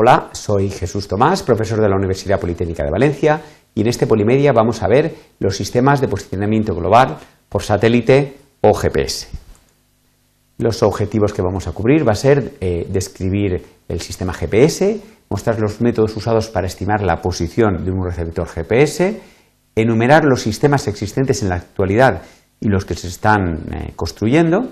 Hola, 0.00 0.28
soy 0.30 0.70
Jesús 0.70 1.08
Tomás, 1.08 1.42
profesor 1.42 1.80
de 1.80 1.88
la 1.88 1.96
Universidad 1.96 2.38
Politécnica 2.38 2.84
de 2.84 2.90
Valencia, 2.92 3.40
y 3.74 3.80
en 3.80 3.88
este 3.88 4.06
Polimedia 4.06 4.52
vamos 4.52 4.80
a 4.84 4.86
ver 4.86 5.12
los 5.40 5.56
sistemas 5.56 6.00
de 6.00 6.06
posicionamiento 6.06 6.72
global 6.72 7.16
por 7.48 7.64
satélite 7.64 8.36
o 8.60 8.74
GPS. 8.74 9.26
Los 10.58 10.84
objetivos 10.84 11.32
que 11.32 11.42
vamos 11.42 11.66
a 11.66 11.72
cubrir 11.72 12.06
va 12.06 12.12
a 12.12 12.14
ser 12.14 12.52
eh, 12.60 12.86
describir 12.88 13.60
el 13.88 14.00
sistema 14.00 14.32
GPS, 14.32 15.00
mostrar 15.30 15.58
los 15.58 15.80
métodos 15.80 16.16
usados 16.16 16.48
para 16.48 16.68
estimar 16.68 17.02
la 17.02 17.20
posición 17.20 17.84
de 17.84 17.90
un 17.90 18.04
receptor 18.04 18.46
GPS, 18.46 19.20
enumerar 19.74 20.24
los 20.24 20.42
sistemas 20.42 20.86
existentes 20.86 21.42
en 21.42 21.48
la 21.48 21.56
actualidad 21.56 22.22
y 22.60 22.68
los 22.68 22.84
que 22.84 22.94
se 22.94 23.08
están 23.08 23.64
eh, 23.74 23.92
construyendo 23.96 24.68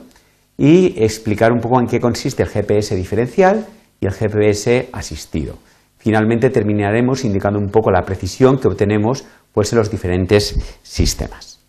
y 0.57 1.03
explicar 1.03 1.51
un 1.51 1.59
poco 1.59 1.81
en 1.81 1.89
qué 1.89 1.99
consiste 1.99 2.45
el 2.45 2.49
GPS 2.49 2.95
diferencial 2.95 3.67
y 4.01 4.07
el 4.07 4.13
GPS 4.13 4.89
asistido. 4.93 5.57
Finalmente 5.99 6.51
terminaremos 6.51 7.25
indicando 7.25 7.59
un 7.59 7.71
poco 7.71 7.91
la 7.91 8.03
precisión 8.03 8.59
que 8.59 8.69
obtenemos 8.69 9.25
pues, 9.53 9.73
en 9.73 9.79
los 9.79 9.91
diferentes 9.91 10.57
sistemas. 10.83 11.61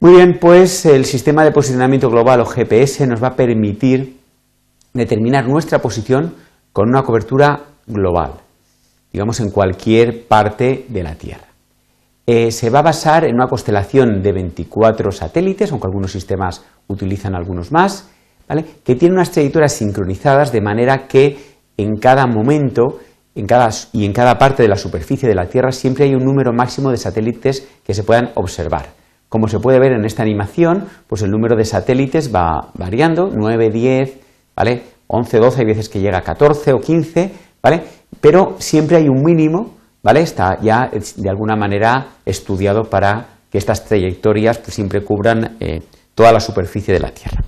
Muy 0.00 0.12
bien, 0.12 0.38
pues 0.40 0.86
el 0.86 1.04
sistema 1.04 1.44
de 1.44 1.52
posicionamiento 1.52 2.08
global 2.08 2.40
o 2.40 2.46
GPS 2.46 3.06
nos 3.06 3.22
va 3.22 3.28
a 3.28 3.36
permitir 3.36 4.18
determinar 4.94 5.46
nuestra 5.46 5.80
posición 5.80 6.34
con 6.72 6.88
una 6.88 7.02
cobertura 7.02 7.64
global, 7.86 8.34
digamos 9.12 9.40
en 9.40 9.50
cualquier 9.50 10.26
parte 10.26 10.86
de 10.88 11.02
la 11.02 11.16
Tierra. 11.16 11.48
Eh, 12.26 12.50
se 12.52 12.70
va 12.70 12.78
a 12.78 12.82
basar 12.82 13.24
en 13.24 13.34
una 13.34 13.48
constelación 13.48 14.22
de 14.22 14.32
24 14.32 15.10
satélites, 15.10 15.72
aunque 15.72 15.88
algunos 15.88 16.12
sistemas 16.12 16.64
utilizan 16.86 17.34
algunos 17.34 17.72
más, 17.72 18.08
que 18.84 18.94
tienen 18.94 19.16
unas 19.16 19.30
trayectorias 19.30 19.72
sincronizadas 19.72 20.52
de 20.52 20.60
manera 20.60 21.06
que 21.06 21.38
en 21.76 21.96
cada 21.96 22.26
momento 22.26 22.98
en 23.34 23.46
cada, 23.46 23.70
y 23.92 24.04
en 24.04 24.12
cada 24.12 24.38
parte 24.38 24.62
de 24.62 24.68
la 24.68 24.76
superficie 24.76 25.28
de 25.28 25.34
la 25.34 25.46
Tierra 25.46 25.72
siempre 25.72 26.04
hay 26.04 26.14
un 26.14 26.24
número 26.24 26.52
máximo 26.52 26.90
de 26.90 26.96
satélites 26.96 27.66
que 27.84 27.94
se 27.94 28.02
puedan 28.02 28.30
observar. 28.34 28.86
Como 29.28 29.46
se 29.46 29.60
puede 29.60 29.78
ver 29.78 29.92
en 29.92 30.04
esta 30.04 30.22
animación, 30.22 30.86
pues 31.06 31.22
el 31.22 31.30
número 31.30 31.56
de 31.56 31.64
satélites 31.64 32.34
va 32.34 32.70
variando, 32.74 33.30
9, 33.32 33.70
10, 33.70 34.18
¿vale? 34.56 34.82
11, 35.06 35.38
12, 35.38 35.60
hay 35.60 35.66
veces 35.66 35.88
que 35.88 36.00
llega 36.00 36.18
a 36.18 36.22
14 36.22 36.72
o 36.72 36.80
15, 36.80 37.32
¿vale? 37.62 37.82
Pero 38.20 38.56
siempre 38.58 38.96
hay 38.96 39.08
un 39.08 39.22
mínimo, 39.22 39.76
¿vale? 40.02 40.22
Está 40.22 40.60
ya 40.60 40.90
de 40.90 41.30
alguna 41.30 41.54
manera 41.54 42.08
estudiado 42.26 42.82
para 42.84 43.26
que 43.50 43.58
estas 43.58 43.84
trayectorias 43.84 44.58
pues, 44.58 44.74
siempre 44.74 45.02
cubran 45.02 45.56
eh, 45.60 45.80
toda 46.14 46.32
la 46.32 46.40
superficie 46.40 46.92
de 46.92 47.00
la 47.00 47.10
Tierra. 47.10 47.42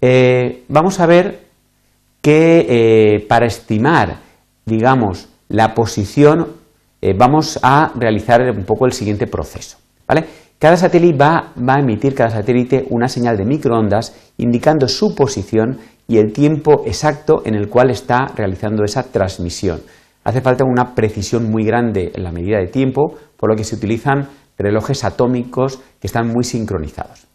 Eh, 0.00 0.64
vamos 0.68 1.00
a 1.00 1.06
ver 1.06 1.46
que 2.20 2.66
eh, 2.68 3.26
para 3.28 3.46
estimar, 3.46 4.18
digamos, 4.64 5.28
la 5.48 5.74
posición, 5.74 6.48
eh, 7.00 7.14
vamos 7.16 7.58
a 7.62 7.92
realizar 7.94 8.42
un 8.50 8.64
poco 8.64 8.86
el 8.86 8.92
siguiente 8.92 9.26
proceso. 9.26 9.78
Cada 10.58 10.76
satélite 10.76 11.18
va, 11.18 11.52
va, 11.56 11.74
a 11.74 11.80
emitir 11.80 12.14
cada 12.14 12.30
satélite 12.30 12.86
una 12.90 13.08
señal 13.08 13.36
de 13.36 13.44
microondas 13.44 14.16
indicando 14.38 14.88
su 14.88 15.14
posición 15.14 15.78
y 16.08 16.16
el 16.18 16.32
tiempo 16.32 16.82
exacto 16.86 17.42
en 17.44 17.54
el 17.54 17.68
cual 17.68 17.90
está 17.90 18.26
realizando 18.34 18.82
esa 18.82 19.02
transmisión. 19.04 19.82
Hace 20.24 20.40
falta 20.40 20.64
una 20.64 20.94
precisión 20.94 21.50
muy 21.50 21.64
grande 21.64 22.10
en 22.14 22.24
la 22.24 22.32
medida 22.32 22.58
de 22.58 22.68
tiempo, 22.68 23.14
por 23.36 23.50
lo 23.50 23.56
que 23.56 23.64
se 23.64 23.76
utilizan 23.76 24.28
relojes 24.58 25.04
atómicos 25.04 25.78
que 26.00 26.06
están 26.06 26.28
muy 26.28 26.42
sincronizados. 26.42 27.26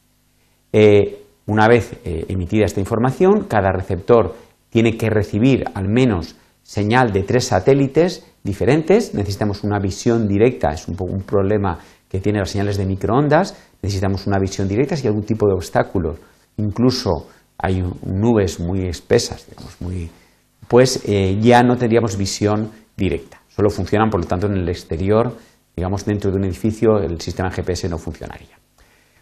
Una 1.51 1.67
vez 1.67 1.99
eh, 2.05 2.27
emitida 2.29 2.63
esta 2.63 2.79
información, 2.79 3.43
cada 3.43 3.73
receptor 3.73 4.33
tiene 4.69 4.95
que 4.95 5.09
recibir 5.09 5.65
al 5.73 5.89
menos 5.89 6.37
señal 6.63 7.11
de 7.11 7.23
tres 7.23 7.47
satélites 7.47 8.25
diferentes. 8.41 9.13
Necesitamos 9.13 9.65
una 9.65 9.77
visión 9.77 10.29
directa, 10.29 10.69
es 10.69 10.87
un 10.87 10.95
poco 10.95 11.11
un 11.11 11.23
problema 11.23 11.77
que 12.07 12.21
tiene 12.21 12.39
las 12.39 12.51
señales 12.51 12.77
de 12.77 12.85
microondas. 12.85 13.57
Necesitamos 13.81 14.27
una 14.27 14.39
visión 14.39 14.69
directa 14.69 14.95
si 14.95 15.01
hay 15.01 15.07
algún 15.09 15.25
tipo 15.25 15.45
de 15.45 15.55
obstáculo. 15.55 16.15
Incluso 16.55 17.27
hay 17.57 17.83
nubes 18.05 18.61
muy 18.61 18.87
espesas, 18.87 19.45
digamos, 19.49 19.75
muy, 19.81 20.09
pues 20.69 21.03
eh, 21.05 21.37
ya 21.41 21.63
no 21.63 21.75
tendríamos 21.75 22.15
visión 22.15 22.71
directa. 22.95 23.41
Solo 23.49 23.69
funcionan, 23.69 24.09
por 24.09 24.21
lo 24.21 24.25
tanto, 24.25 24.47
en 24.47 24.53
el 24.53 24.69
exterior, 24.69 25.35
digamos, 25.75 26.05
dentro 26.05 26.31
de 26.31 26.37
un 26.37 26.45
edificio, 26.45 26.99
el 26.99 27.19
sistema 27.19 27.51
GPS 27.51 27.89
no 27.89 27.97
funcionaría. 27.97 28.57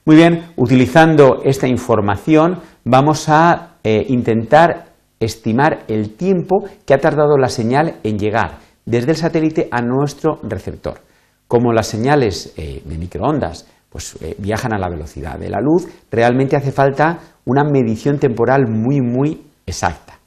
Muy 0.06 0.16
bien, 0.16 0.46
utilizando 0.56 1.42
esta 1.44 1.68
información 1.68 2.60
vamos 2.86 3.28
a 3.28 3.76
eh, 3.84 4.06
intentar 4.08 4.86
estimar 5.20 5.84
el 5.88 6.16
tiempo 6.16 6.64
que 6.86 6.94
ha 6.94 7.00
tardado 7.00 7.38
la 7.38 7.50
señal 7.50 7.96
en 8.04 8.18
llegar 8.18 8.60
desde 8.86 9.12
el 9.12 9.18
satélite 9.18 9.68
a 9.72 9.82
nuestro 9.82 10.40
receptor. 10.44 11.02
Como 11.48 11.74
las 11.74 11.88
señales 11.88 12.54
eh, 12.56 12.82
de 12.86 12.98
microondas 12.98 13.68
pues, 13.90 14.18
eh, 14.22 14.36
viajan 14.38 14.74
a 14.74 14.80
la 14.80 14.90
velocidad 14.90 15.38
de 15.38 15.50
la 15.50 15.60
luz, 15.60 15.88
realmente 16.10 16.56
hace 16.56 16.72
falta 16.72 17.20
una 17.46 17.64
medición 17.64 18.20
temporal 18.20 18.68
muy, 18.68 19.02
muy 19.02 19.42
exacta. 19.66 20.18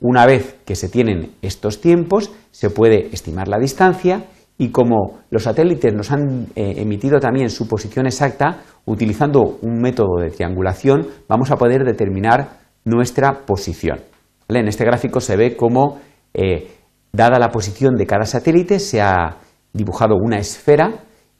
una 0.00 0.26
vez 0.26 0.56
que 0.64 0.74
se 0.74 0.88
tienen 0.88 1.32
estos 1.42 1.80
tiempos, 1.80 2.30
se 2.50 2.70
puede 2.70 3.08
estimar 3.12 3.48
la 3.48 3.58
distancia 3.58 4.24
y 4.58 4.70
como 4.70 5.20
los 5.30 5.44
satélites 5.44 5.94
nos 5.94 6.10
han 6.10 6.48
eh, 6.56 6.74
emitido 6.78 7.20
también 7.20 7.48
su 7.48 7.68
posición 7.68 8.06
exacta, 8.06 8.58
utilizando 8.86 9.58
un 9.62 9.80
método 9.80 10.20
de 10.20 10.30
triangulación 10.30 11.06
vamos 11.28 11.52
a 11.52 11.56
poder 11.56 11.84
determinar 11.84 12.58
nuestra 12.84 13.46
posición. 13.46 14.00
En 14.48 14.66
este 14.66 14.84
gráfico 14.84 15.20
se 15.20 15.36
ve 15.36 15.56
cómo, 15.56 16.00
eh, 16.34 16.68
dada 17.12 17.38
la 17.38 17.50
posición 17.50 17.94
de 17.94 18.06
cada 18.06 18.24
satélite, 18.24 18.80
se 18.80 19.00
ha 19.00 19.36
dibujado 19.72 20.16
una 20.16 20.38
esfera 20.38 20.92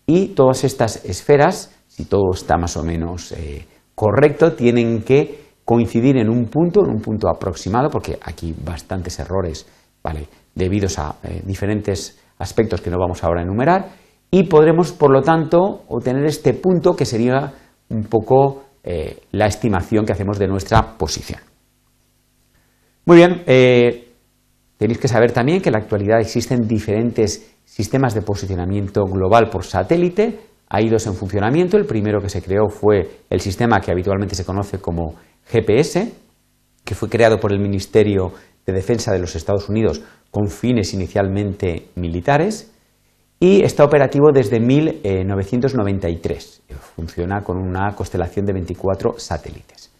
y 0.06 0.28
todas 0.28 0.62
estas 0.62 1.04
esferas, 1.04 1.74
si 1.88 2.04
todo 2.04 2.32
está 2.32 2.56
más 2.56 2.76
o 2.76 2.84
menos 2.84 3.32
eh, 3.32 3.66
correcto, 3.96 4.52
tienen 4.52 5.02
que 5.02 5.48
coincidir 5.64 6.18
en 6.18 6.30
un 6.30 6.46
punto, 6.46 6.84
en 6.84 6.90
un 6.90 7.00
punto 7.00 7.28
aproximado, 7.28 7.90
porque 7.90 8.18
aquí 8.22 8.54
bastantes 8.64 9.18
errores, 9.18 9.66
¿vale? 10.02 10.28
debidos 10.54 10.98
a 10.98 11.14
diferentes 11.44 12.18
aspectos 12.38 12.80
que 12.80 12.90
no 12.90 12.98
vamos 12.98 13.24
ahora 13.24 13.40
a 13.40 13.44
enumerar, 13.44 13.88
y 14.30 14.44
podremos, 14.44 14.92
por 14.92 15.10
lo 15.10 15.22
tanto, 15.22 15.84
obtener 15.88 16.24
este 16.26 16.54
punto 16.54 16.94
que 16.94 17.04
sería 17.04 17.52
un 17.88 18.04
poco 18.04 18.64
eh, 18.84 19.20
la 19.32 19.46
estimación 19.46 20.04
que 20.04 20.12
hacemos 20.12 20.38
de 20.38 20.46
nuestra 20.46 20.96
posición. 20.96 21.40
Muy 23.06 23.16
bien, 23.16 23.42
eh, 23.46 24.08
tenéis 24.76 24.98
que 24.98 25.08
saber 25.08 25.32
también 25.32 25.62
que 25.62 25.70
en 25.70 25.74
la 25.74 25.78
actualidad 25.78 26.20
existen 26.20 26.68
diferentes 26.68 27.56
sistemas 27.64 28.14
de 28.14 28.22
posicionamiento 28.22 29.04
global 29.04 29.48
por 29.50 29.64
satélite. 29.64 30.40
Hay 30.68 30.90
dos 30.90 31.06
en 31.06 31.14
funcionamiento. 31.14 31.78
El 31.78 31.86
primero 31.86 32.20
que 32.20 32.28
se 32.28 32.42
creó 32.42 32.68
fue 32.68 33.22
el 33.30 33.40
sistema 33.40 33.80
que 33.80 33.90
habitualmente 33.90 34.34
se 34.34 34.44
conoce 34.44 34.78
como 34.78 35.14
GPS, 35.46 36.12
que 36.84 36.94
fue 36.94 37.08
creado 37.08 37.38
por 37.40 37.52
el 37.52 37.60
Ministerio 37.60 38.32
de 38.68 38.74
Defensa 38.74 39.12
de 39.12 39.18
los 39.18 39.34
Estados 39.34 39.68
Unidos 39.70 40.02
con 40.30 40.48
fines 40.48 40.92
inicialmente 40.92 41.88
militares 41.94 42.70
y 43.40 43.62
está 43.62 43.82
operativo 43.82 44.30
desde 44.30 44.60
1993. 44.60 46.64
Funciona 46.94 47.42
con 47.42 47.56
una 47.56 47.94
constelación 47.94 48.44
de 48.44 48.52
24 48.52 49.18
satélites. 49.18 49.90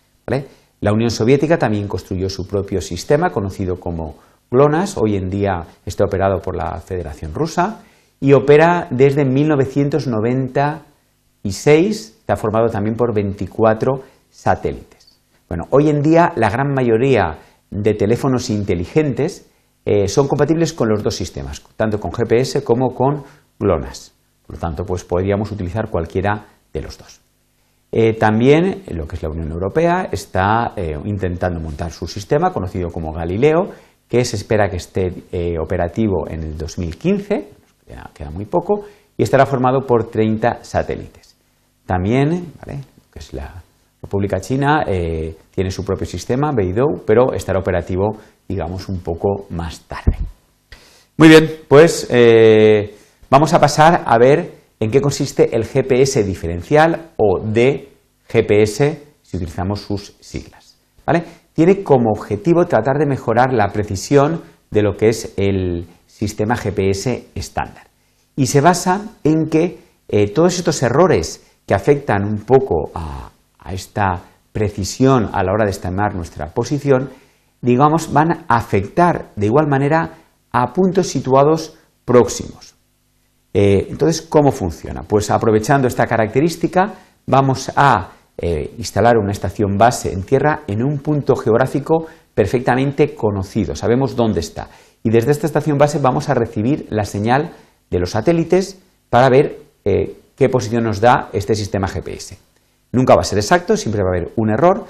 La 0.81 0.93
Unión 0.93 1.11
Soviética 1.11 1.57
también 1.57 1.89
construyó 1.89 2.29
su 2.29 2.47
propio 2.47 2.83
sistema 2.83 3.31
conocido 3.31 3.81
como 3.81 4.17
GLONASS, 4.51 4.99
hoy 4.99 5.17
en 5.17 5.31
día 5.31 5.65
está 5.87 6.05
operado 6.05 6.43
por 6.43 6.55
la 6.55 6.79
Federación 6.81 7.33
Rusa 7.33 7.81
y 8.21 8.35
opera 8.35 8.87
desde 8.91 9.25
1996, 9.25 12.17
está 12.21 12.37
formado 12.37 12.69
también 12.69 12.97
por 12.97 13.15
24 13.15 14.03
satélites. 14.29 15.19
Bueno, 15.49 15.65
hoy 15.71 15.89
en 15.89 16.03
día 16.03 16.35
la 16.37 16.51
gran 16.51 16.75
mayoría 16.75 17.39
de 17.71 17.95
teléfonos 17.95 18.51
inteligentes 18.51 19.49
eh, 19.85 20.09
son 20.09 20.29
compatibles 20.29 20.73
con 20.73 20.89
los 20.89 21.03
dos 21.03 21.15
sistemas, 21.15 21.63
tanto 21.77 21.99
con 21.99 22.13
GPS 22.13 22.63
como 22.63 22.95
con 22.95 23.25
GLONASS. 23.59 24.13
Por 24.47 24.57
lo 24.57 24.61
tanto, 24.61 24.85
pues 24.85 25.05
podríamos 25.05 25.51
utilizar 25.51 25.89
cualquiera 25.91 26.47
de 26.73 26.83
los 26.83 26.99
dos. 26.99 27.21
Eh, 27.91 28.13
también 28.15 28.83
lo 28.89 29.07
que 29.07 29.17
es 29.17 29.23
la 29.23 29.31
Unión 29.31 29.51
Europea 29.51 30.09
está 30.13 30.75
eh, 30.77 30.99
intentando 31.05 31.59
montar 31.59 31.91
su 31.91 32.07
sistema 32.07 32.53
conocido 32.53 32.91
como 32.91 33.13
Galileo, 33.13 33.71
que 34.09 34.25
se 34.25 34.37
espera 34.37 34.69
que 34.69 34.77
esté 34.77 35.59
operativo 35.59 36.29
en 36.29 36.43
el 36.43 36.57
2015, 36.57 37.49
queda, 38.15 38.31
muy 38.31 38.47
poco, 38.47 38.85
y 39.17 39.23
estará 39.23 39.45
formado 39.45 39.87
por 39.87 40.11
30 40.11 40.65
satélites. 40.65 41.37
También, 41.85 42.53
¿vale? 42.59 42.81
que 43.13 43.19
es 43.19 43.35
la 43.35 43.63
República 44.03 44.41
China 44.41 44.85
eh, 44.87 45.37
tiene 45.51 45.71
su 45.71 45.85
propio 45.85 46.07
sistema, 46.07 46.53
Beidou, 46.53 47.03
pero 47.05 47.33
estará 47.33 47.59
operativo, 47.59 48.17
digamos, 48.49 48.89
un 48.89 49.01
poco 49.01 49.47
más 49.51 49.81
tarde. 49.83 50.17
Muy 51.17 51.29
bien, 51.29 51.51
pues 51.67 52.07
eh, 52.11 52.95
vamos 53.29 53.53
a 53.55 53.61
pasar 53.61 54.05
a 54.07 54.19
ver 54.19 54.53
en 54.79 54.91
qué 54.91 55.01
consiste 55.01 55.55
el 55.57 55.65
GPS 55.65 56.23
diferencial 56.23 57.11
o 57.17 57.41
DGPS 57.41 58.77
si 59.23 59.37
utilizamos 59.37 59.81
sus 59.81 60.15
siglas. 60.21 60.77
¿vale? 61.05 61.25
tiene 61.59 61.83
como 61.83 62.13
objetivo 62.13 62.67
tratar 62.67 62.99
de 62.99 63.07
mejorar 63.07 63.53
la 63.53 63.71
precisión 63.71 64.43
de 64.71 64.81
lo 64.81 64.97
que 64.97 65.09
es 65.09 65.33
el 65.37 65.89
sistema 66.07 66.55
GPS 66.55 67.25
estándar. 67.35 67.89
Y 68.37 68.47
se 68.47 68.61
basa 68.61 69.17
en 69.25 69.49
que 69.49 69.81
eh, 70.07 70.31
todos 70.31 70.57
estos 70.57 70.81
errores 70.85 71.45
que 71.67 71.75
afectan 71.75 72.25
un 72.25 72.45
poco 72.45 72.93
a, 72.95 73.33
esta 73.73 74.23
precisión 74.53 75.31
a 75.33 75.43
la 75.43 75.53
hora 75.53 75.65
de 75.65 75.71
estimar 75.71 76.15
nuestra 76.15 76.49
posición, 76.49 77.11
digamos, 77.61 78.13
van 78.13 78.33
a 78.33 78.57
afectar 78.57 79.31
de 79.37 79.47
igual 79.47 79.67
manera 79.69 80.15
a 80.53 80.73
puntos 80.73 81.07
situados 81.07 81.77
próximos. 82.05 82.75
Eh, 83.53 83.87
entonces, 83.91 84.23
¿cómo 84.23 84.53
funciona? 84.53 85.03
Pues 85.03 85.31
aprovechando 85.31 85.89
esta 85.89 86.07
característica, 86.07 86.95
vamos 87.27 87.71
a 87.77 88.11
eh, 88.37 88.75
instalar 88.79 89.17
una 89.19 89.33
estación 89.33 89.77
base 89.77 90.13
en 90.13 90.23
tierra 90.23 90.63
en 90.67 90.83
un 90.83 90.99
punto 91.01 91.35
geográfico 91.35 92.07
perfectamente 92.35 93.15
conocido, 93.15 93.75
sabemos 93.75 94.15
dónde 94.15 94.41
está. 94.41 94.69
Y 95.03 95.11
desde 95.11 95.33
esta 95.33 95.47
estación 95.47 95.77
base 95.77 95.99
vamos 95.99 96.29
a 96.29 96.35
recibir 96.35 96.87
la 96.91 97.05
señal 97.05 97.51
de 97.91 97.99
los 97.99 98.11
satélites 98.11 98.81
para 99.11 99.29
ver 99.29 99.59
eh, 99.85 100.17
qué 100.37 100.49
posición 100.49 100.85
nos 100.85 101.01
da 101.01 101.31
este 101.33 101.55
sistema 101.55 101.89
GPS. 101.89 102.39
Nunca 102.93 103.15
va 103.15 103.21
a 103.21 103.25
ser 103.25 103.39
exacto, 103.39 103.77
siempre 103.77 104.03
va 104.03 104.11
a 104.11 104.17
haber 104.17 104.33
un 104.37 104.51
error, 104.51 104.85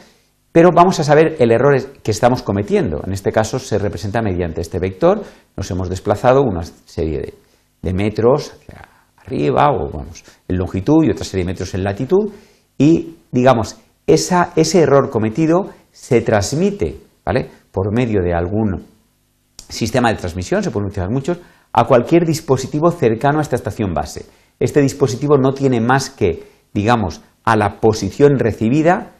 pero 0.52 0.70
vamos 0.74 0.98
a 1.00 1.04
saber 1.04 1.36
el 1.38 1.50
error 1.50 1.80
que 2.02 2.10
estamos 2.10 2.42
cometiendo. 2.42 3.02
En 3.04 3.12
este 3.12 3.32
caso 3.32 3.58
se 3.58 3.78
representa 3.78 4.22
mediante 4.22 4.60
este 4.60 4.78
vector. 4.78 5.22
Nos 5.56 5.70
hemos 5.70 5.88
desplazado 5.88 6.42
una 6.42 6.62
serie 6.62 7.34
de, 7.82 7.92
metros 7.92 8.52
hacia 8.52 8.88
arriba 9.16 9.70
o 9.70 9.90
vamos, 9.90 10.24
en 10.46 10.56
longitud 10.56 11.04
y 11.04 11.10
otra 11.10 11.24
serie 11.24 11.44
de 11.44 11.52
metros 11.52 11.74
en 11.74 11.84
latitud 11.84 12.30
y, 12.76 13.16
digamos, 13.30 13.76
ese 14.06 14.80
error 14.80 15.10
cometido 15.10 15.70
se 15.90 16.20
transmite 16.22 16.98
¿vale? 17.24 17.50
por 17.70 17.92
medio 17.94 18.22
de 18.22 18.32
algún 18.32 18.86
sistema 19.68 20.10
de 20.10 20.16
transmisión, 20.16 20.62
se 20.62 20.70
pueden 20.70 20.86
utilizar 20.86 21.10
muchos, 21.10 21.38
a 21.72 21.84
cualquier 21.84 22.24
dispositivo 22.24 22.90
cercano 22.90 23.38
a 23.38 23.42
esta 23.42 23.56
estación 23.56 23.92
base. 23.92 24.26
Este 24.58 24.80
dispositivo 24.80 25.36
no 25.36 25.52
tiene 25.52 25.80
más 25.80 26.10
que, 26.10 26.48
digamos, 26.72 27.20
a 27.48 27.56
la 27.56 27.80
posición 27.80 28.38
recibida, 28.38 29.12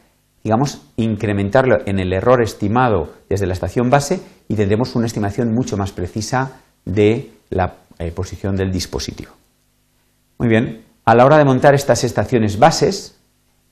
digamos, 0.43 0.83
incrementarlo 0.97 1.77
en 1.87 1.97
el 1.97 2.13
error 2.13 2.43
estimado 2.43 3.11
desde 3.27 3.47
la 3.47 3.53
estación 3.53 3.89
base 3.89 4.19
y 4.47 4.53
tendremos 4.53 4.95
una 4.95 5.07
estimación 5.07 5.51
mucho 5.51 5.77
más 5.77 5.91
precisa 5.91 6.61
de 6.85 7.31
la 7.49 7.77
eh, 7.97 8.11
posición 8.11 8.55
del 8.55 8.71
dispositivo. 8.71 9.31
Muy 10.37 10.47
bien, 10.47 10.85
a 11.05 11.15
la 11.15 11.25
hora 11.25 11.39
de 11.39 11.45
montar 11.45 11.73
estas 11.73 12.03
estaciones 12.03 12.59
bases, 12.59 13.19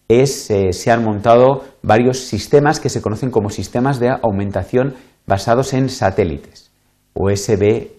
es, 0.08 0.50
eh, 0.50 0.74
se 0.74 0.90
han 0.90 1.04
montado 1.04 1.64
varios 1.84 2.18
sistemas 2.18 2.80
que 2.80 2.90
se 2.90 3.00
conocen 3.00 3.30
como 3.30 3.52
sistemas 3.52 4.00
de 4.00 4.10
aumentación 4.10 4.96
basados 5.28 5.74
en 5.74 5.88
satélites, 5.88 6.72
o 7.14 7.30
SBAS 7.30 7.92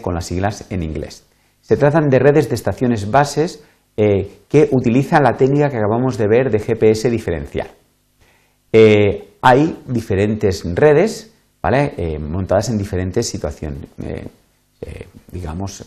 con 0.00 0.14
las 0.14 0.24
siglas 0.24 0.64
en 0.70 0.82
inglés. 0.82 1.26
Se 1.60 1.76
tratan 1.76 2.08
de 2.08 2.20
redes 2.20 2.48
de 2.48 2.54
estaciones 2.54 3.10
bases 3.10 3.62
eh, 3.96 4.40
que 4.48 4.68
utilizan 4.72 5.22
la 5.22 5.36
técnica 5.36 5.68
que 5.68 5.76
acabamos 5.76 6.16
de 6.16 6.28
ver 6.28 6.50
de 6.50 6.58
GPS 6.58 7.10
diferencial. 7.10 7.68
Eh, 8.72 9.34
hay 9.42 9.82
diferentes 9.86 10.62
redes 10.74 11.34
montadas 12.20 12.70
en 12.70 12.78
diferentes 12.78 13.28
situaciones, 13.28 13.80
digamos, 15.30 15.84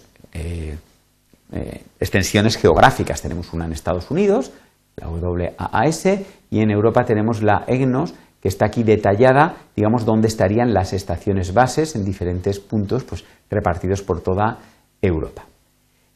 extensiones 1.99 2.57
geográficas. 2.57 3.21
Tenemos 3.23 3.51
una 3.53 3.65
en 3.65 3.73
Estados 3.73 4.11
Unidos, 4.11 4.51
la 4.97 5.07
WAAS, 5.09 6.05
y 6.51 6.61
en 6.61 6.69
Europa 6.69 7.05
tenemos 7.05 7.41
la 7.41 7.63
EGNOS, 7.67 8.13
que 8.43 8.49
está 8.49 8.65
aquí 8.65 8.83
detallada, 8.83 9.55
digamos, 9.75 10.05
dónde 10.05 10.27
estarían 10.27 10.73
las 10.73 10.91
estaciones 10.93 11.53
bases 11.53 11.95
en 11.95 12.03
diferentes 12.03 12.59
puntos 12.59 13.03
pues, 13.05 13.23
repartidos 13.49 14.01
por 14.01 14.21
toda 14.21 14.59
Europa. 15.01 15.45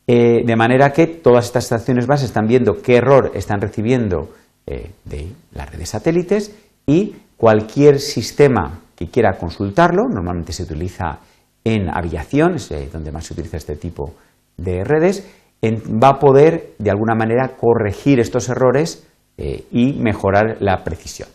Eh, 0.09 0.45
de 0.45 0.55
manera 0.55 0.93
que 0.93 1.05
todas 1.05 1.47
estas 1.47 1.65
estaciones 1.65 2.07
bases 2.07 2.29
están 2.29 2.47
viendo 2.47 2.81
qué 2.81 2.95
error 2.95 3.31
están 3.35 3.59
recibiendo 3.59 4.29
eh, 4.65 4.91
de 5.03 5.27
la 5.51 5.65
red 5.65 5.79
de 5.79 5.85
satélites 5.85 6.55
y 6.85 7.13
cualquier 7.35 7.99
sistema 7.99 8.79
que 8.95 9.07
quiera 9.07 9.33
consultarlo, 9.37 10.03
normalmente 10.09 10.53
se 10.53 10.63
utiliza 10.63 11.19
en 11.61 11.89
aviación, 11.89 12.55
es 12.55 12.71
eh, 12.71 12.87
donde 12.91 13.11
más 13.11 13.25
se 13.25 13.33
utiliza 13.33 13.57
este 13.57 13.75
tipo 13.75 14.13
de 14.55 14.85
redes, 14.85 15.27
va 15.61 16.09
a 16.09 16.19
poder 16.19 16.75
de 16.79 16.89
alguna 16.89 17.13
manera 17.13 17.57
corregir 17.57 18.19
estos 18.19 18.47
errores 18.47 19.05
y 19.37 19.93
mejorar 19.93 20.57
la 20.61 20.83
precisión. 20.83 21.29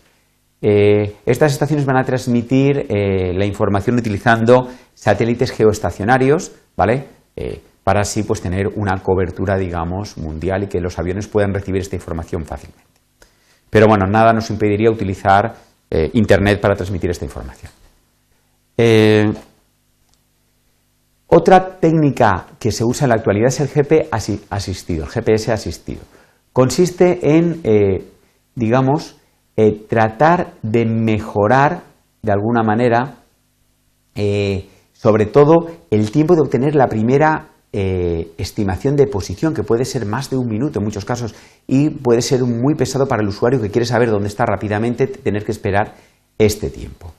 Estas 0.61 1.53
estaciones 1.53 1.85
van 1.85 1.99
a 1.99 2.05
transmitir 2.05 2.87
la 2.89 3.45
información 3.45 3.97
utilizando 3.97 4.69
satélites 4.95 5.53
geoestacionarios, 5.53 6.53
¿vale? 6.77 7.05
Para 7.85 8.01
así 8.01 8.23
pues 8.23 8.41
tener 8.41 8.69
una 8.77 8.99
cobertura, 9.03 9.57
digamos, 9.57 10.17
mundial 10.17 10.65
y 10.65 10.67
que 10.69 10.81
los 10.81 10.99
aviones 10.99 11.27
puedan 11.29 11.53
recibir 11.53 11.83
esta 11.83 11.97
información 11.97 12.45
fácilmente. 12.45 12.85
Pero 13.71 13.87
bueno, 13.87 14.07
nada 14.07 14.33
nos 14.33 14.51
impediría 14.51 14.91
utilizar 14.91 15.55
Internet 16.15 16.59
para 16.59 16.75
transmitir 16.75 17.11
esta 17.11 17.27
información. 17.27 17.71
Otra 21.35 21.79
técnica 21.79 22.45
que 22.59 22.71
se 22.71 22.85
usa 22.85 23.07
en 23.07 23.09
la 23.09 23.15
actualidad 23.15 23.49
es 23.49 23.61
el 23.61 23.69
GP 23.69 24.09
asistido, 24.51 25.05
el 25.05 25.11
GPS 25.11 25.51
asistido. 25.51 26.03
Consiste 26.53 27.39
en, 27.39 27.61
eh, 27.65 28.05
digamos, 28.55 29.17
eh, 29.57 29.87
tratar 29.89 30.53
de 30.61 30.85
mejorar 30.85 31.85
de 32.21 32.33
alguna 32.33 32.63
manera, 32.63 33.15
eh, 34.15 34.69
sobre 34.93 35.25
todo, 35.25 35.69
el 35.91 36.11
tiempo 36.11 36.35
de 36.35 36.43
obtener 36.43 36.75
la 36.75 36.89
primera 36.89 37.49
estimación 37.73 38.97
de 38.97 39.07
posición, 39.07 39.55
que 39.55 39.63
puede 39.63 39.87
ser 39.87 40.05
más 40.05 40.29
de 40.29 40.37
un 40.37 40.47
minuto 40.47 40.79
en 40.79 40.85
muchos 40.85 41.07
casos, 41.07 41.35
y 41.67 41.89
puede 41.89 42.21
ser 42.21 42.43
muy 42.43 42.75
pesado 42.75 43.09
para 43.09 43.23
el 43.23 43.29
usuario 43.29 43.63
que 43.63 43.71
quiere 43.71 43.87
saber 43.87 44.11
dónde 44.11 44.29
está 44.29 44.45
rápidamente, 44.45 45.07
tener 45.07 45.45
que 45.45 45.53
esperar 45.53 45.95
este 46.39 46.69
tiempo. 46.69 47.13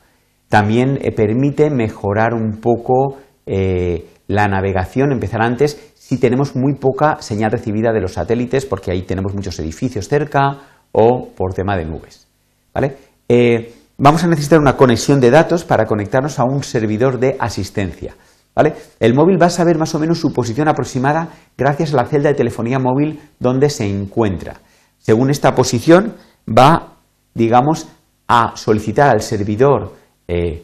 También 0.49 0.99
permite 1.15 1.71
mejorar 1.71 2.35
un 2.35 2.57
poco 2.61 3.17
eh, 3.47 4.05
la 4.27 4.47
navegación, 4.47 5.11
empezar 5.11 5.41
antes, 5.41 5.93
si 5.95 6.17
tenemos 6.17 6.55
muy 6.55 6.75
poca 6.75 7.21
señal 7.21 7.51
recibida 7.51 7.91
de 7.91 8.01
los 8.01 8.13
satélites, 8.13 8.65
porque 8.65 8.91
ahí 8.91 9.01
tenemos 9.03 9.33
muchos 9.33 9.57
edificios 9.59 10.07
cerca 10.07 10.59
o 10.91 11.29
por 11.35 11.53
tema 11.53 11.75
de 11.75 11.85
nubes. 11.85 12.27
¿vale? 12.73 12.95
Eh, 13.27 13.73
vamos 13.97 14.23
a 14.23 14.27
necesitar 14.27 14.59
una 14.59 14.77
conexión 14.77 15.19
de 15.19 15.31
datos 15.31 15.63
para 15.63 15.85
conectarnos 15.85 16.39
a 16.39 16.43
un 16.43 16.63
servidor 16.63 17.19
de 17.19 17.35
asistencia. 17.39 18.15
¿Vale? 18.55 18.73
El 18.99 19.13
móvil 19.13 19.41
va 19.41 19.47
a 19.47 19.51
saber 19.51 19.77
más 19.77 19.93
o 19.95 19.99
menos 19.99 20.19
su 20.19 20.33
posición 20.33 20.67
aproximada 20.67 21.29
gracias 21.57 21.93
a 21.93 21.97
la 21.97 22.05
celda 22.05 22.29
de 22.29 22.35
telefonía 22.35 22.79
móvil 22.79 23.19
donde 23.39 23.69
se 23.69 23.85
encuentra. 23.85 24.61
Según 24.97 25.29
esta 25.29 25.55
posición, 25.55 26.13
va, 26.47 26.97
digamos, 27.33 27.87
a 28.27 28.55
solicitar 28.55 29.09
al 29.09 29.21
servidor 29.21 29.93
eh, 30.27 30.63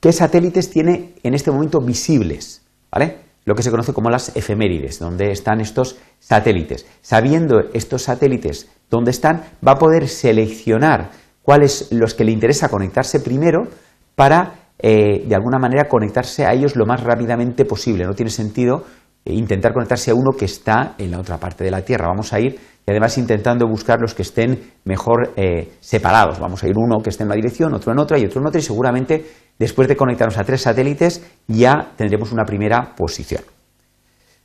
¿Qué 0.00 0.12
satélites 0.12 0.70
tiene 0.70 1.12
en 1.22 1.34
este 1.34 1.50
momento 1.50 1.78
visibles? 1.80 2.62
¿Vale? 2.90 3.18
Lo 3.44 3.54
que 3.54 3.62
se 3.62 3.70
conoce 3.70 3.92
como 3.92 4.08
las 4.08 4.34
efemérides, 4.34 4.98
donde 4.98 5.30
están 5.30 5.60
estos 5.60 5.98
satélites. 6.18 6.86
Sabiendo 7.02 7.60
estos 7.74 8.02
satélites 8.02 8.68
dónde 8.88 9.10
están, 9.10 9.44
va 9.66 9.72
a 9.72 9.78
poder 9.78 10.08
seleccionar 10.08 11.10
cuáles 11.42 11.92
los 11.92 12.14
que 12.14 12.24
le 12.24 12.32
interesa 12.32 12.70
conectarse 12.70 13.20
primero 13.20 13.68
para, 14.14 14.54
eh, 14.82 15.24
de 15.26 15.34
alguna 15.34 15.58
manera, 15.58 15.88
conectarse 15.88 16.46
a 16.46 16.52
ellos 16.52 16.76
lo 16.76 16.86
más 16.86 17.02
rápidamente 17.02 17.64
posible. 17.64 18.04
No 18.04 18.14
tiene 18.14 18.30
sentido 18.30 18.84
eh, 19.24 19.34
intentar 19.34 19.74
conectarse 19.74 20.10
a 20.10 20.14
uno 20.14 20.30
que 20.36 20.46
está 20.46 20.94
en 20.96 21.10
la 21.10 21.20
otra 21.20 21.38
parte 21.38 21.62
de 21.62 21.70
la 21.70 21.82
Tierra. 21.82 22.08
Vamos 22.08 22.32
a 22.32 22.40
ir 22.40 22.58
y 22.86 22.90
además 22.90 23.18
intentando 23.18 23.66
buscar 23.68 24.00
los 24.00 24.14
que 24.14 24.22
estén 24.22 24.72
mejor 24.84 25.34
eh, 25.36 25.72
separados. 25.80 26.38
Vamos 26.38 26.62
a 26.64 26.68
ir 26.68 26.74
uno 26.76 27.02
que 27.02 27.10
esté 27.10 27.24
en 27.24 27.28
una 27.28 27.36
dirección, 27.36 27.74
otro 27.74 27.92
en 27.92 27.98
otra 27.98 28.18
y 28.18 28.24
otro 28.24 28.40
en 28.40 28.46
otra 28.46 28.58
y 28.58 28.62
seguramente 28.62 29.26
después 29.58 29.86
de 29.88 29.96
conectarnos 29.96 30.38
a 30.38 30.44
tres 30.44 30.62
satélites 30.62 31.22
ya 31.46 31.92
tendremos 31.96 32.32
una 32.32 32.44
primera 32.44 32.94
posición. 32.96 33.42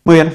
Muy 0.04 0.16
bien, 0.16 0.34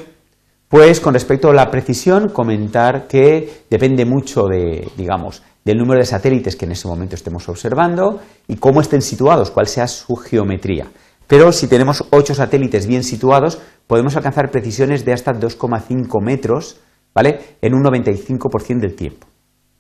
pues 0.71 1.01
con 1.01 1.15
respecto 1.15 1.51
a 1.51 1.53
la 1.53 1.69
precisión, 1.69 2.29
comentar 2.29 3.09
que 3.09 3.65
depende 3.69 4.05
mucho 4.05 4.45
de, 4.47 4.89
digamos, 4.97 5.43
del 5.65 5.79
número 5.79 5.99
de 5.99 6.07
satélites 6.07 6.55
que 6.55 6.65
en 6.65 6.71
ese 6.71 6.87
momento 6.87 7.17
estemos 7.17 7.49
observando 7.49 8.21
y 8.47 8.55
cómo 8.55 8.81
estén 8.81 9.03
situados, 9.03 9.51
cuál 9.51 9.67
sea 9.67 9.89
su 9.89 10.15
geometría. 10.15 10.87
Pero 11.27 11.51
si 11.51 11.67
tenemos 11.67 12.05
ocho 12.11 12.37
satélites 12.37 12.87
bien 12.87 13.03
situados, 13.03 13.61
podemos 13.89 14.15
alcanzar 14.15 14.53
precisiones 14.53 15.05
de 15.05 15.13
hasta 15.13 15.33
2,5 15.33 16.23
metros, 16.23 16.79
¿vale? 17.13 17.57
En 17.61 17.75
un 17.75 17.83
95% 17.83 18.79
del 18.79 18.95
tiempo, 18.95 19.27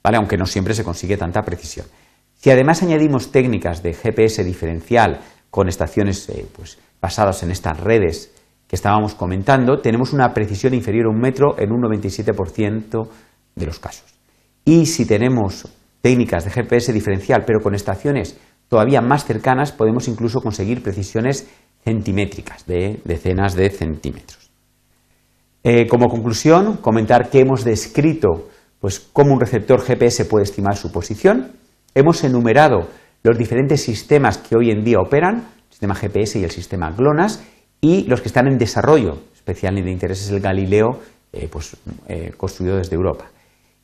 ¿vale? 0.02 0.16
Aunque 0.16 0.36
no 0.36 0.46
siempre 0.46 0.74
se 0.74 0.82
consigue 0.82 1.16
tanta 1.16 1.42
precisión. 1.42 1.86
Si 2.34 2.50
además 2.50 2.82
añadimos 2.82 3.30
técnicas 3.30 3.84
de 3.84 3.94
GPS 3.94 4.42
diferencial 4.42 5.20
con 5.50 5.68
estaciones 5.68 6.28
eh, 6.30 6.46
pues, 6.52 6.78
basadas 7.00 7.44
en 7.44 7.52
estas 7.52 7.78
redes 7.78 8.32
que 8.70 8.76
estábamos 8.76 9.16
comentando, 9.16 9.80
tenemos 9.80 10.12
una 10.12 10.32
precisión 10.32 10.74
inferior 10.74 11.06
a 11.06 11.10
un 11.10 11.18
metro 11.18 11.58
en 11.58 11.72
un 11.72 11.82
97% 11.82 13.08
de 13.56 13.66
los 13.66 13.80
casos. 13.80 14.14
Y 14.64 14.86
si 14.86 15.06
tenemos 15.06 15.66
técnicas 16.00 16.44
de 16.44 16.52
GPS 16.52 16.92
diferencial, 16.92 17.42
pero 17.44 17.58
con 17.58 17.74
estaciones 17.74 18.38
todavía 18.68 19.00
más 19.00 19.24
cercanas, 19.24 19.72
podemos 19.72 20.06
incluso 20.06 20.40
conseguir 20.40 20.84
precisiones 20.84 21.50
centimétricas 21.84 22.64
de 22.64 23.00
decenas 23.04 23.56
de 23.56 23.70
centímetros. 23.70 24.52
Eh, 25.64 25.88
como 25.88 26.06
conclusión, 26.06 26.76
comentar 26.76 27.28
que 27.28 27.40
hemos 27.40 27.64
descrito 27.64 28.50
pues, 28.78 29.00
cómo 29.00 29.32
un 29.32 29.40
receptor 29.40 29.80
GPS 29.80 30.26
puede 30.26 30.44
estimar 30.44 30.76
su 30.76 30.92
posición. 30.92 31.56
Hemos 31.92 32.22
enumerado 32.22 32.86
los 33.24 33.36
diferentes 33.36 33.82
sistemas 33.82 34.38
que 34.38 34.54
hoy 34.54 34.70
en 34.70 34.84
día 34.84 35.00
operan, 35.00 35.38
el 35.38 35.70
sistema 35.70 35.96
GPS 35.96 36.38
y 36.38 36.44
el 36.44 36.52
sistema 36.52 36.92
GLONASS, 36.92 37.42
y 37.80 38.04
los 38.04 38.20
que 38.20 38.28
están 38.28 38.46
en 38.46 38.58
desarrollo, 38.58 39.18
especialmente 39.34 39.86
de 39.86 39.92
interés 39.92 40.22
es 40.22 40.30
el 40.30 40.40
Galileo, 40.40 41.00
eh, 41.32 41.48
pues, 41.50 41.76
eh, 42.08 42.32
construido 42.36 42.76
desde 42.76 42.96
Europa. 42.96 43.30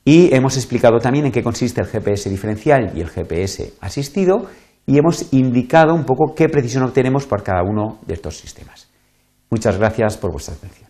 Y 0.04 0.34
hemos 0.34 0.56
explicado 0.56 0.98
también 0.98 1.26
en 1.26 1.32
qué 1.32 1.42
consiste 1.42 1.80
el 1.80 1.86
GPS 1.86 2.30
diferencial 2.30 2.92
y 2.94 3.00
el 3.00 3.08
GPS 3.08 3.72
asistido, 3.80 4.46
y 4.86 4.98
hemos 4.98 5.32
indicado 5.32 5.94
un 5.94 6.04
poco 6.04 6.34
qué 6.34 6.48
precisión 6.48 6.84
obtenemos 6.84 7.26
por 7.26 7.42
cada 7.42 7.62
uno 7.62 7.98
de 8.06 8.14
estos 8.14 8.36
sistemas. 8.36 8.88
Muchas 9.50 9.78
gracias 9.78 10.16
por 10.16 10.30
vuestra 10.30 10.54
atención. 10.54 10.85